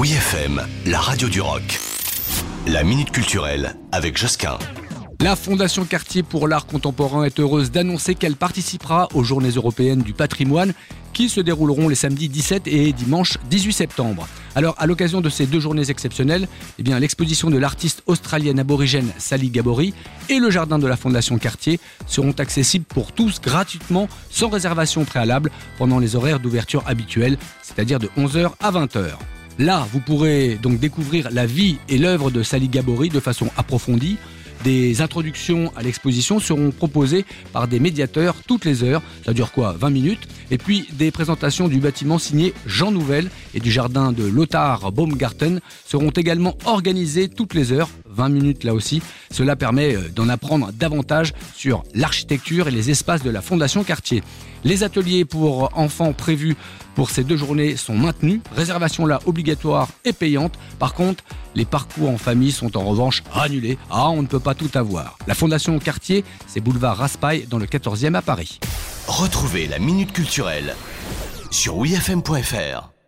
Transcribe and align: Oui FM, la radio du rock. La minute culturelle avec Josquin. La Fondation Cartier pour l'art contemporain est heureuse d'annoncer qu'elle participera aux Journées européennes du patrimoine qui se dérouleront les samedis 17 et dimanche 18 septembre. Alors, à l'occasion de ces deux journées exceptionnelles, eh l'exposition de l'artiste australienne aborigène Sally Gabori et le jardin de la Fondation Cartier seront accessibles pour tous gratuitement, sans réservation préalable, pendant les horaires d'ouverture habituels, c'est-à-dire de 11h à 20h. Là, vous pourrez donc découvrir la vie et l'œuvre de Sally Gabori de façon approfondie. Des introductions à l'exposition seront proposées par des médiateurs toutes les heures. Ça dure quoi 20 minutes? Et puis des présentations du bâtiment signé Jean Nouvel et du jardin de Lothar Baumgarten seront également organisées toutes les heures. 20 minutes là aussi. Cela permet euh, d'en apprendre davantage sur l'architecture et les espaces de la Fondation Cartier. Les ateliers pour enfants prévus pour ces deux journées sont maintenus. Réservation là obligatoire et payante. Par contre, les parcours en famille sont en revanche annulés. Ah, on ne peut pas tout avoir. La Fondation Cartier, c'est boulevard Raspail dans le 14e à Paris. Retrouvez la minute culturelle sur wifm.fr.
Oui 0.00 0.12
FM, 0.12 0.62
la 0.86 0.98
radio 0.98 1.28
du 1.28 1.42
rock. 1.42 1.78
La 2.66 2.84
minute 2.84 3.10
culturelle 3.10 3.76
avec 3.92 4.16
Josquin. 4.16 4.58
La 5.20 5.36
Fondation 5.36 5.84
Cartier 5.84 6.22
pour 6.22 6.48
l'art 6.48 6.64
contemporain 6.64 7.24
est 7.24 7.38
heureuse 7.38 7.70
d'annoncer 7.70 8.14
qu'elle 8.14 8.36
participera 8.36 9.08
aux 9.12 9.24
Journées 9.24 9.50
européennes 9.50 10.00
du 10.00 10.14
patrimoine 10.14 10.72
qui 11.12 11.28
se 11.28 11.42
dérouleront 11.42 11.90
les 11.90 11.96
samedis 11.96 12.30
17 12.30 12.66
et 12.66 12.94
dimanche 12.94 13.36
18 13.50 13.74
septembre. 13.74 14.26
Alors, 14.54 14.74
à 14.78 14.86
l'occasion 14.86 15.20
de 15.20 15.28
ces 15.28 15.44
deux 15.44 15.60
journées 15.60 15.90
exceptionnelles, 15.90 16.48
eh 16.78 16.82
l'exposition 16.82 17.50
de 17.50 17.58
l'artiste 17.58 18.02
australienne 18.06 18.58
aborigène 18.58 19.12
Sally 19.18 19.50
Gabori 19.50 19.92
et 20.30 20.38
le 20.38 20.48
jardin 20.48 20.78
de 20.78 20.86
la 20.86 20.96
Fondation 20.96 21.36
Cartier 21.36 21.78
seront 22.06 22.32
accessibles 22.38 22.86
pour 22.86 23.12
tous 23.12 23.38
gratuitement, 23.38 24.08
sans 24.30 24.48
réservation 24.48 25.04
préalable, 25.04 25.50
pendant 25.76 25.98
les 25.98 26.16
horaires 26.16 26.40
d'ouverture 26.40 26.84
habituels, 26.86 27.36
c'est-à-dire 27.60 27.98
de 27.98 28.08
11h 28.16 28.52
à 28.60 28.72
20h. 28.72 29.18
Là, 29.60 29.86
vous 29.92 30.00
pourrez 30.00 30.54
donc 30.54 30.78
découvrir 30.78 31.28
la 31.30 31.44
vie 31.44 31.76
et 31.90 31.98
l'œuvre 31.98 32.30
de 32.30 32.42
Sally 32.42 32.68
Gabori 32.68 33.10
de 33.10 33.20
façon 33.20 33.50
approfondie. 33.58 34.16
Des 34.64 35.00
introductions 35.00 35.72
à 35.74 35.82
l'exposition 35.82 36.38
seront 36.38 36.70
proposées 36.70 37.24
par 37.52 37.66
des 37.66 37.80
médiateurs 37.80 38.36
toutes 38.46 38.66
les 38.66 38.84
heures. 38.84 39.02
Ça 39.24 39.32
dure 39.32 39.52
quoi 39.52 39.74
20 39.78 39.90
minutes? 39.90 40.28
Et 40.50 40.58
puis 40.58 40.86
des 40.92 41.10
présentations 41.10 41.66
du 41.66 41.78
bâtiment 41.80 42.18
signé 42.18 42.52
Jean 42.66 42.90
Nouvel 42.90 43.30
et 43.54 43.60
du 43.60 43.70
jardin 43.70 44.12
de 44.12 44.24
Lothar 44.24 44.92
Baumgarten 44.92 45.60
seront 45.86 46.10
également 46.10 46.58
organisées 46.66 47.28
toutes 47.28 47.54
les 47.54 47.72
heures. 47.72 47.88
20 48.10 48.28
minutes 48.28 48.64
là 48.64 48.74
aussi. 48.74 49.00
Cela 49.30 49.56
permet 49.56 49.94
euh, 49.94 50.08
d'en 50.14 50.28
apprendre 50.28 50.72
davantage 50.72 51.32
sur 51.54 51.84
l'architecture 51.94 52.68
et 52.68 52.72
les 52.72 52.90
espaces 52.90 53.22
de 53.22 53.30
la 53.30 53.40
Fondation 53.40 53.82
Cartier. 53.84 54.22
Les 54.64 54.82
ateliers 54.84 55.24
pour 55.24 55.70
enfants 55.78 56.12
prévus 56.12 56.56
pour 56.94 57.10
ces 57.10 57.24
deux 57.24 57.36
journées 57.36 57.76
sont 57.76 57.96
maintenus. 57.96 58.40
Réservation 58.54 59.06
là 59.06 59.20
obligatoire 59.24 59.88
et 60.04 60.12
payante. 60.12 60.58
Par 60.78 60.92
contre, 60.92 61.24
les 61.54 61.64
parcours 61.64 62.10
en 62.10 62.18
famille 62.18 62.52
sont 62.52 62.76
en 62.76 62.84
revanche 62.84 63.22
annulés. 63.34 63.78
Ah, 63.90 64.10
on 64.10 64.22
ne 64.22 64.26
peut 64.26 64.40
pas 64.40 64.54
tout 64.54 64.70
avoir. 64.74 65.18
La 65.26 65.34
Fondation 65.34 65.78
Cartier, 65.78 66.24
c'est 66.46 66.60
boulevard 66.60 66.96
Raspail 66.96 67.46
dans 67.46 67.58
le 67.58 67.66
14e 67.66 68.14
à 68.14 68.22
Paris. 68.22 68.60
Retrouvez 69.06 69.66
la 69.66 69.78
minute 69.78 70.12
culturelle 70.12 70.74
sur 71.50 71.76
wifm.fr. 71.76 72.99